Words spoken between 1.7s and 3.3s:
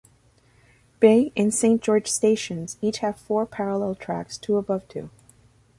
George stations each have